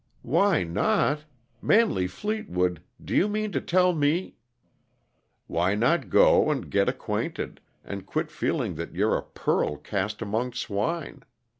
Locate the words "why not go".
5.45-6.49